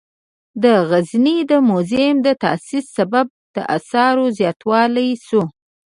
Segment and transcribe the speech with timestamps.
[0.63, 5.47] د غزني د موزیم د تاسیس سبب د آثارو زیاتیدل شول.